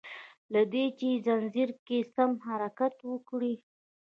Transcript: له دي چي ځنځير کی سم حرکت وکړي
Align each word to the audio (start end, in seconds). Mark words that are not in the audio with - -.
له 0.53 0.61
دي 0.71 0.85
چي 0.99 1.09
ځنځير 1.25 1.69
کی 1.87 1.97
سم 2.13 2.31
حرکت 2.47 2.95
وکړي 3.11 3.53